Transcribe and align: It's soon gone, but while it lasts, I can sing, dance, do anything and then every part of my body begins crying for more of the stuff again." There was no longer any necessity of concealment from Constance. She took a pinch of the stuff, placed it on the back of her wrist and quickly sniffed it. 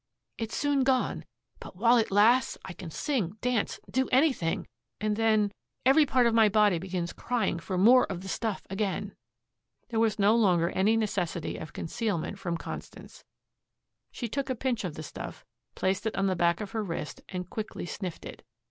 It's 0.39 0.55
soon 0.55 0.83
gone, 0.83 1.25
but 1.59 1.75
while 1.75 1.97
it 1.97 2.09
lasts, 2.09 2.57
I 2.65 2.73
can 2.73 2.89
sing, 2.89 3.37
dance, 3.39 3.79
do 3.87 4.09
anything 4.11 4.67
and 4.99 5.15
then 5.15 5.51
every 5.85 6.07
part 6.07 6.25
of 6.25 6.33
my 6.33 6.49
body 6.49 6.79
begins 6.79 7.13
crying 7.13 7.59
for 7.59 7.77
more 7.77 8.07
of 8.11 8.21
the 8.21 8.27
stuff 8.27 8.65
again." 8.71 9.15
There 9.89 9.99
was 9.99 10.17
no 10.17 10.35
longer 10.35 10.71
any 10.71 10.97
necessity 10.97 11.55
of 11.57 11.73
concealment 11.73 12.39
from 12.39 12.57
Constance. 12.57 13.23
She 14.11 14.27
took 14.27 14.49
a 14.49 14.55
pinch 14.55 14.83
of 14.83 14.95
the 14.95 15.03
stuff, 15.03 15.45
placed 15.75 16.07
it 16.07 16.15
on 16.15 16.25
the 16.25 16.35
back 16.35 16.61
of 16.61 16.71
her 16.71 16.81
wrist 16.83 17.21
and 17.29 17.47
quickly 17.51 17.85
sniffed 17.85 18.25
it. 18.25 18.43